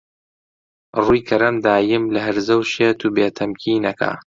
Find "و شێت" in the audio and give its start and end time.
2.57-2.99